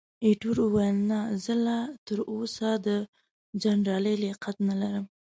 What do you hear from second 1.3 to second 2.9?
زه لا تراوسه د